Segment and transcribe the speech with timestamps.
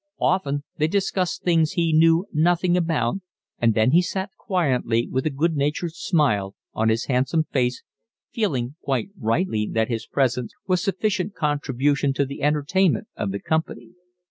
[0.19, 3.17] Often they discussed things he knew nothing about,
[3.59, 7.83] and then he sat quietly, with a good natured smile on his handsome face,
[8.31, 13.91] feeling quite rightly that his presence was sufficient contribution to the entertainment of the company.